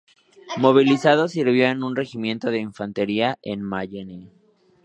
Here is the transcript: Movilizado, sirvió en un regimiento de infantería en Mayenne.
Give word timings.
Movilizado, 0.57 1.27
sirvió 1.27 1.67
en 1.67 1.83
un 1.83 1.95
regimiento 1.95 2.49
de 2.49 2.57
infantería 2.57 3.37
en 3.43 3.61
Mayenne. 3.61 4.31